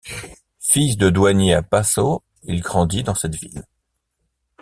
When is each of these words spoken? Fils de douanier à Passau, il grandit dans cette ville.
Fils 0.57 0.97
de 0.97 1.11
douanier 1.11 1.53
à 1.53 1.61
Passau, 1.61 2.23
il 2.45 2.61
grandit 2.61 3.03
dans 3.03 3.13
cette 3.13 3.35
ville. 3.35 3.63